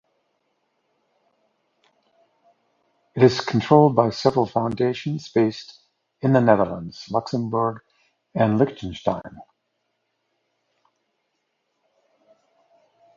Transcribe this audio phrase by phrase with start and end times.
[3.15, 5.77] It is controlled by several foundations based
[6.21, 7.83] in the Netherlands, Luxembourg
[8.33, 9.41] and Liechtenstein.